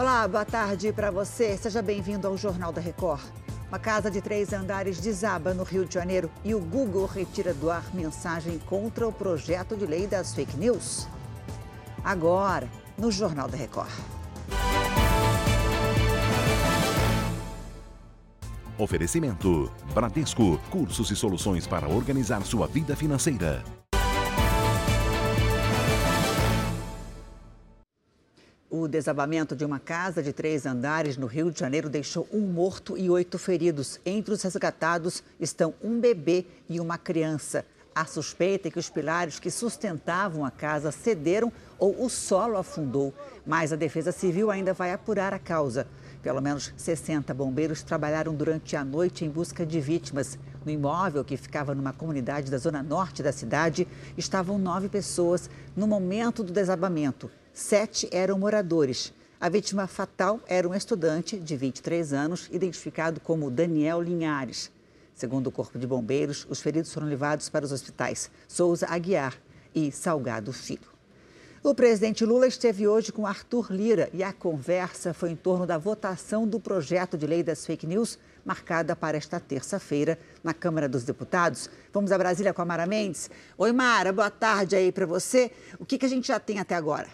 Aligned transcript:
Olá, 0.00 0.26
boa 0.26 0.46
tarde 0.46 0.94
para 0.94 1.10
você. 1.10 1.58
Seja 1.58 1.82
bem-vindo 1.82 2.26
ao 2.26 2.34
Jornal 2.34 2.72
da 2.72 2.80
Record. 2.80 3.20
Uma 3.68 3.78
casa 3.78 4.10
de 4.10 4.22
três 4.22 4.50
andares 4.50 4.98
desaba 4.98 5.52
no 5.52 5.62
Rio 5.62 5.84
de 5.84 5.92
Janeiro 5.92 6.30
e 6.42 6.54
o 6.54 6.58
Google 6.58 7.04
retira 7.04 7.52
do 7.52 7.70
ar 7.70 7.84
mensagem 7.94 8.58
contra 8.60 9.06
o 9.06 9.12
projeto 9.12 9.76
de 9.76 9.84
lei 9.84 10.06
das 10.06 10.34
fake 10.34 10.56
news. 10.56 11.06
Agora, 12.02 12.66
no 12.96 13.12
Jornal 13.12 13.46
da 13.46 13.58
Record. 13.58 13.90
Oferecimento: 18.78 19.70
Bradesco, 19.92 20.58
cursos 20.70 21.10
e 21.10 21.14
soluções 21.14 21.66
para 21.66 21.86
organizar 21.86 22.42
sua 22.46 22.66
vida 22.66 22.96
financeira. 22.96 23.62
O 28.72 28.86
desabamento 28.86 29.56
de 29.56 29.64
uma 29.64 29.80
casa 29.80 30.22
de 30.22 30.32
três 30.32 30.64
andares 30.64 31.16
no 31.16 31.26
Rio 31.26 31.50
de 31.50 31.58
Janeiro 31.58 31.90
deixou 31.90 32.28
um 32.32 32.42
morto 32.42 32.96
e 32.96 33.10
oito 33.10 33.36
feridos. 33.36 33.98
Entre 34.06 34.32
os 34.32 34.40
resgatados 34.42 35.24
estão 35.40 35.74
um 35.82 35.98
bebê 35.98 36.46
e 36.68 36.78
uma 36.78 36.96
criança. 36.96 37.66
A 37.92 38.04
suspeita 38.04 38.68
é 38.68 38.70
que 38.70 38.78
os 38.78 38.88
pilares 38.88 39.40
que 39.40 39.50
sustentavam 39.50 40.44
a 40.44 40.52
casa 40.52 40.92
cederam 40.92 41.52
ou 41.80 42.04
o 42.04 42.08
solo 42.08 42.56
afundou, 42.56 43.12
mas 43.44 43.72
a 43.72 43.76
Defesa 43.76 44.12
Civil 44.12 44.52
ainda 44.52 44.72
vai 44.72 44.92
apurar 44.92 45.34
a 45.34 45.38
causa. 45.40 45.88
Pelo 46.22 46.40
menos 46.40 46.72
60 46.76 47.34
bombeiros 47.34 47.82
trabalharam 47.82 48.32
durante 48.32 48.76
a 48.76 48.84
noite 48.84 49.24
em 49.24 49.28
busca 49.28 49.66
de 49.66 49.80
vítimas. 49.80 50.38
No 50.64 50.70
imóvel, 50.70 51.24
que 51.24 51.36
ficava 51.36 51.74
numa 51.74 51.92
comunidade 51.92 52.52
da 52.52 52.58
zona 52.58 52.84
norte 52.84 53.20
da 53.20 53.32
cidade, 53.32 53.88
estavam 54.16 54.60
nove 54.60 54.88
pessoas 54.88 55.50
no 55.74 55.88
momento 55.88 56.44
do 56.44 56.52
desabamento. 56.52 57.28
Sete 57.52 58.08
eram 58.12 58.38
moradores. 58.38 59.12
A 59.40 59.48
vítima 59.48 59.86
fatal 59.86 60.40
era 60.46 60.68
um 60.68 60.74
estudante 60.74 61.38
de 61.38 61.56
23 61.56 62.12
anos, 62.12 62.48
identificado 62.52 63.20
como 63.20 63.50
Daniel 63.50 64.00
Linhares. 64.00 64.70
Segundo 65.14 65.48
o 65.48 65.52
Corpo 65.52 65.78
de 65.78 65.86
Bombeiros, 65.86 66.46
os 66.48 66.60
feridos 66.60 66.92
foram 66.92 67.08
levados 67.08 67.48
para 67.48 67.64
os 67.64 67.72
hospitais 67.72 68.30
Souza 68.46 68.86
Aguiar 68.88 69.34
e 69.74 69.90
Salgado 69.90 70.52
Filho. 70.52 70.88
O 71.62 71.74
presidente 71.74 72.24
Lula 72.24 72.46
esteve 72.46 72.86
hoje 72.86 73.12
com 73.12 73.26
Arthur 73.26 73.70
Lira 73.70 74.08
e 74.14 74.22
a 74.22 74.32
conversa 74.32 75.12
foi 75.12 75.30
em 75.30 75.36
torno 75.36 75.66
da 75.66 75.76
votação 75.76 76.46
do 76.46 76.60
projeto 76.60 77.18
de 77.18 77.26
lei 77.26 77.42
das 77.42 77.66
fake 77.66 77.86
news, 77.86 78.18
marcada 78.44 78.94
para 78.96 79.18
esta 79.18 79.38
terça-feira 79.38 80.18
na 80.42 80.54
Câmara 80.54 80.88
dos 80.88 81.02
Deputados. 81.02 81.68
Vamos 81.92 82.12
a 82.12 82.16
Brasília 82.16 82.54
com 82.54 82.62
a 82.62 82.64
Mara 82.64 82.86
Mendes. 82.86 83.28
Oi, 83.58 83.72
Mara, 83.72 84.12
boa 84.12 84.30
tarde 84.30 84.76
aí 84.76 84.90
para 84.90 85.04
você. 85.04 85.50
O 85.78 85.84
que, 85.84 85.98
que 85.98 86.06
a 86.06 86.08
gente 86.08 86.28
já 86.28 86.40
tem 86.40 86.58
até 86.58 86.74
agora? 86.74 87.08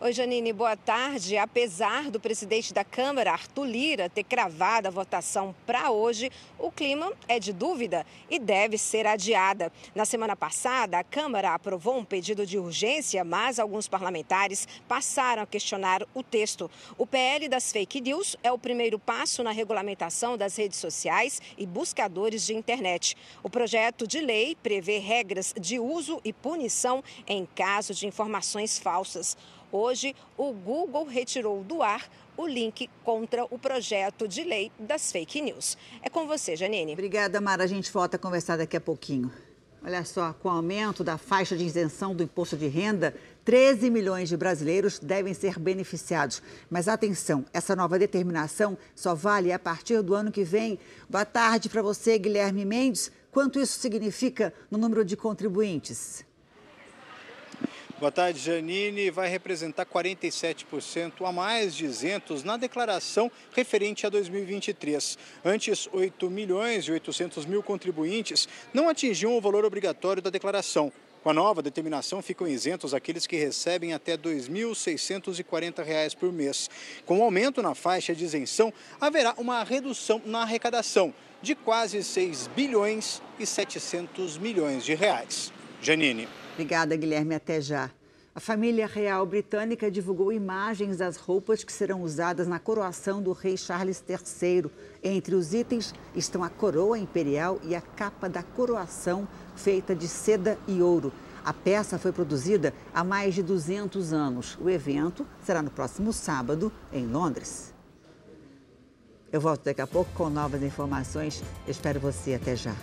Oi, 0.00 0.12
Janine, 0.12 0.52
boa 0.52 0.76
tarde. 0.76 1.36
Apesar 1.36 2.08
do 2.08 2.20
presidente 2.20 2.72
da 2.72 2.84
Câmara, 2.84 3.32
Arthur 3.32 3.64
Lira, 3.64 4.08
ter 4.08 4.22
cravado 4.22 4.86
a 4.86 4.92
votação 4.92 5.52
para 5.66 5.90
hoje, 5.90 6.30
o 6.56 6.70
clima 6.70 7.12
é 7.26 7.40
de 7.40 7.52
dúvida 7.52 8.06
e 8.30 8.38
deve 8.38 8.78
ser 8.78 9.08
adiada. 9.08 9.72
Na 9.96 10.04
semana 10.04 10.36
passada, 10.36 11.00
a 11.00 11.02
Câmara 11.02 11.52
aprovou 11.52 11.98
um 11.98 12.04
pedido 12.04 12.46
de 12.46 12.56
urgência, 12.56 13.24
mas 13.24 13.58
alguns 13.58 13.88
parlamentares 13.88 14.68
passaram 14.86 15.42
a 15.42 15.46
questionar 15.46 16.06
o 16.14 16.22
texto. 16.22 16.70
O 16.96 17.04
PL 17.04 17.48
das 17.48 17.72
fake 17.72 18.00
news 18.00 18.36
é 18.40 18.52
o 18.52 18.58
primeiro 18.58 19.00
passo 19.00 19.42
na 19.42 19.50
regulamentação 19.50 20.36
das 20.36 20.54
redes 20.54 20.78
sociais 20.78 21.42
e 21.58 21.66
buscadores 21.66 22.46
de 22.46 22.54
internet. 22.54 23.16
O 23.42 23.50
projeto 23.50 24.06
de 24.06 24.20
lei 24.20 24.56
prevê 24.62 24.98
regras 24.98 25.52
de 25.58 25.80
uso 25.80 26.20
e 26.24 26.32
punição 26.32 27.02
em 27.26 27.44
caso 27.44 27.92
de 27.92 28.06
informações 28.06 28.78
falsas. 28.78 29.36
Hoje, 29.70 30.14
o 30.36 30.52
Google 30.52 31.04
retirou 31.04 31.62
do 31.62 31.82
ar 31.82 32.08
o 32.36 32.46
link 32.46 32.88
contra 33.04 33.44
o 33.44 33.58
projeto 33.58 34.26
de 34.26 34.44
lei 34.44 34.72
das 34.78 35.12
fake 35.12 35.42
news. 35.42 35.76
É 36.02 36.08
com 36.08 36.26
você, 36.26 36.56
Janine. 36.56 36.92
Obrigada, 36.92 37.40
Mara. 37.40 37.64
A 37.64 37.66
gente 37.66 37.92
volta 37.92 38.16
a 38.16 38.18
conversar 38.18 38.56
daqui 38.56 38.76
a 38.76 38.80
pouquinho. 38.80 39.30
Olha 39.84 40.04
só, 40.04 40.32
com 40.32 40.48
o 40.48 40.52
aumento 40.52 41.04
da 41.04 41.16
faixa 41.16 41.56
de 41.56 41.64
isenção 41.64 42.14
do 42.14 42.22
imposto 42.22 42.56
de 42.56 42.66
renda, 42.66 43.14
13 43.44 43.90
milhões 43.90 44.28
de 44.28 44.36
brasileiros 44.36 44.98
devem 44.98 45.32
ser 45.32 45.58
beneficiados. 45.58 46.42
Mas 46.68 46.88
atenção, 46.88 47.44
essa 47.52 47.76
nova 47.76 47.98
determinação 47.98 48.76
só 48.94 49.14
vale 49.14 49.52
a 49.52 49.58
partir 49.58 50.02
do 50.02 50.14
ano 50.14 50.32
que 50.32 50.42
vem. 50.42 50.78
Boa 51.08 51.24
tarde 51.24 51.68
para 51.68 51.80
você, 51.80 52.18
Guilherme 52.18 52.64
Mendes. 52.64 53.12
Quanto 53.30 53.60
isso 53.60 53.78
significa 53.78 54.52
no 54.70 54.78
número 54.78 55.04
de 55.04 55.16
contribuintes? 55.16 56.24
Boa 57.98 58.12
tarde, 58.12 58.38
Janine. 58.38 59.10
Vai 59.10 59.28
representar 59.28 59.84
47% 59.84 61.26
a 61.26 61.32
mais 61.32 61.74
de 61.74 61.84
isentos 61.84 62.44
na 62.44 62.56
declaração 62.56 63.28
referente 63.52 64.06
a 64.06 64.08
2023. 64.08 65.18
Antes, 65.44 65.88
8 65.92 66.30
milhões 66.30 66.84
e 66.84 66.92
800 66.92 67.44
mil 67.44 67.60
contribuintes 67.60 68.48
não 68.72 68.88
atingiam 68.88 69.36
o 69.36 69.40
valor 69.40 69.64
obrigatório 69.64 70.22
da 70.22 70.30
declaração. 70.30 70.92
Com 71.24 71.30
a 71.30 71.34
nova 71.34 71.60
determinação, 71.60 72.22
ficam 72.22 72.46
isentos 72.46 72.94
aqueles 72.94 73.26
que 73.26 73.34
recebem 73.34 73.92
até 73.92 74.12
R$ 74.12 74.18
2.640 74.18 76.16
por 76.16 76.32
mês. 76.32 76.70
Com 77.04 77.18
o 77.18 77.24
aumento 77.24 77.60
na 77.60 77.74
faixa 77.74 78.14
de 78.14 78.24
isenção, 78.24 78.72
haverá 79.00 79.34
uma 79.36 79.64
redução 79.64 80.22
na 80.24 80.42
arrecadação 80.42 81.12
de 81.42 81.56
quase 81.56 82.04
6 82.04 82.46
bilhões 82.54 83.20
e 83.40 83.44
700 83.44 84.38
milhões 84.38 84.84
de 84.84 84.94
reais. 84.94 85.52
Janine. 85.82 86.28
Obrigada, 86.58 86.96
Guilherme. 86.96 87.36
Até 87.36 87.60
já. 87.60 87.88
A 88.34 88.40
família 88.40 88.84
real 88.84 89.24
britânica 89.24 89.88
divulgou 89.88 90.32
imagens 90.32 90.96
das 90.96 91.16
roupas 91.16 91.62
que 91.62 91.72
serão 91.72 92.02
usadas 92.02 92.48
na 92.48 92.58
coroação 92.58 93.22
do 93.22 93.30
rei 93.30 93.56
Charles 93.56 94.02
III. 94.08 94.68
Entre 95.00 95.36
os 95.36 95.54
itens 95.54 95.94
estão 96.16 96.42
a 96.42 96.50
coroa 96.50 96.98
imperial 96.98 97.60
e 97.62 97.76
a 97.76 97.80
capa 97.80 98.28
da 98.28 98.42
coroação, 98.42 99.28
feita 99.54 99.94
de 99.94 100.08
seda 100.08 100.58
e 100.66 100.82
ouro. 100.82 101.12
A 101.44 101.52
peça 101.52 101.96
foi 101.96 102.10
produzida 102.10 102.74
há 102.92 103.04
mais 103.04 103.36
de 103.36 103.42
200 103.44 104.12
anos. 104.12 104.58
O 104.60 104.68
evento 104.68 105.24
será 105.44 105.62
no 105.62 105.70
próximo 105.70 106.12
sábado, 106.12 106.72
em 106.92 107.06
Londres. 107.06 107.72
Eu 109.30 109.40
volto 109.40 109.62
daqui 109.62 109.80
a 109.80 109.86
pouco 109.86 110.10
com 110.14 110.28
novas 110.28 110.60
informações. 110.60 111.40
Eu 111.64 111.70
espero 111.70 112.00
você. 112.00 112.34
Até 112.34 112.56
já. 112.56 112.74